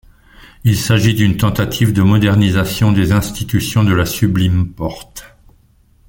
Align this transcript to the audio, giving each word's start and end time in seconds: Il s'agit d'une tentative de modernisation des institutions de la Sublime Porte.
Il 0.63 0.77
s'agit 0.77 1.13
d'une 1.13 1.37
tentative 1.37 1.93
de 1.93 2.01
modernisation 2.01 2.91
des 2.91 3.11
institutions 3.11 3.83
de 3.83 3.93
la 3.93 4.07
Sublime 4.07 4.73
Porte. 4.73 5.27